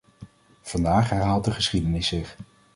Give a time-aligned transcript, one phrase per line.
[0.61, 2.35] Vandaag herhaalt de geschiedenis zich.